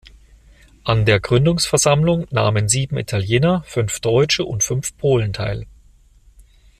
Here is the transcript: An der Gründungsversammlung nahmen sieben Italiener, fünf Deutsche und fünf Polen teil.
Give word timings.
An 0.83 1.05
der 1.05 1.19
Gründungsversammlung 1.19 2.25
nahmen 2.31 2.67
sieben 2.67 2.97
Italiener, 2.97 3.61
fünf 3.67 3.99
Deutsche 3.99 4.45
und 4.45 4.63
fünf 4.63 4.97
Polen 4.97 5.31
teil. 5.31 5.67